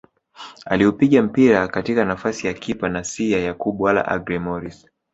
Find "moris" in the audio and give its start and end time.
4.39-4.85